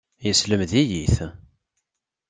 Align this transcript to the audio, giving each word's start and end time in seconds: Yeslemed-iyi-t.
Yeslemed-iyi-t. 0.25 1.15